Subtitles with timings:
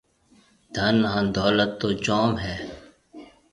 [0.75, 2.55] ڌن هانَ دولت تو جوم هيَ۔